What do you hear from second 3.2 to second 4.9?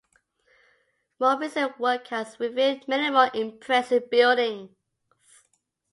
impressive buildings.